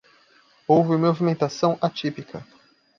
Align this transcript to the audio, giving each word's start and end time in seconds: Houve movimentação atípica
Houve 0.67 0.95
movimentação 0.97 1.77
atípica 1.79 2.43